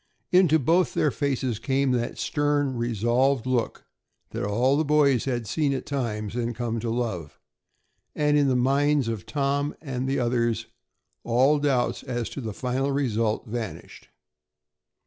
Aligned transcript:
Into 0.31 0.57
both 0.57 0.95
their 0.95 1.11
faces 1.11 1.59
came 1.59 1.91
that 1.91 2.17
stern, 2.17 2.75
resolved 2.75 3.45
look 3.45 3.85
that 4.31 4.43
all 4.43 4.75
the 4.75 4.83
boys 4.83 5.25
had 5.25 5.45
seen 5.45 5.73
at 5.73 5.85
times 5.85 6.35
and 6.35 6.55
come 6.55 6.79
to 6.79 6.89
love, 6.89 7.39
and 8.15 8.35
in 8.35 8.47
the 8.47 8.55
minds 8.55 9.07
of 9.07 9.27
Tom 9.27 9.75
and 9.79 10.09
the 10.09 10.17
others 10.17 10.65
all 11.23 11.59
doubts 11.59 12.01
as 12.01 12.29
to 12.31 12.41
the 12.41 12.51
final 12.51 12.91
result 12.91 13.45
vanished. 13.45 14.09